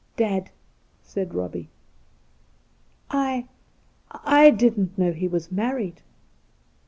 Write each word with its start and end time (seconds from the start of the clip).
'Dead!' 0.25 0.49
said 1.03 1.29
Eobbie. 1.29 1.67
* 2.45 3.09
I— 3.11 3.45
I 4.11 4.49
didn't 4.49 4.97
know 4.97 5.11
he 5.13 5.27
was 5.27 5.51
married.' 5.51 6.01